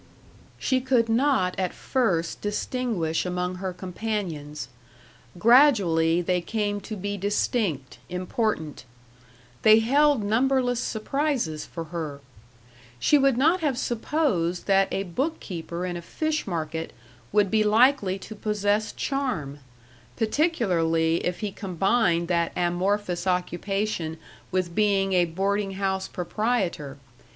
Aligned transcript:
She 0.57 0.81
could 0.81 1.09
not 1.09 1.53
at 1.59 1.75
first 1.75 2.41
distinguish 2.41 3.23
among 3.23 3.57
her 3.61 3.71
companions. 3.71 4.67
Gradually 5.37 6.23
they 6.23 6.41
came 6.41 6.81
to 6.81 6.95
be 6.97 7.17
distinct, 7.17 7.99
important. 8.09 8.83
They 9.61 9.77
held 9.77 10.23
numberless 10.23 10.79
surprises 10.79 11.67
for 11.67 11.83
her. 11.93 12.19
She 12.99 13.19
would 13.19 13.37
not 13.37 13.59
have 13.59 13.77
supposed 13.77 14.65
that 14.65 14.87
a 14.91 15.03
bookkeeper 15.03 15.85
in 15.85 15.95
a 15.95 16.01
fish 16.01 16.47
market 16.47 16.93
would 17.31 17.51
be 17.51 17.63
likely 17.63 18.17
to 18.17 18.33
possess 18.33 18.91
charm. 18.93 19.59
Particularly 20.17 21.23
if 21.23 21.41
he 21.41 21.51
combined 21.51 22.27
that 22.27 22.51
amorphous 22.57 23.27
occupation 23.27 24.17
with 24.49 24.73
being 24.73 25.13
a 25.13 25.25
boarding 25.25 25.73
house 25.73 26.07
proprietor. 26.07 26.97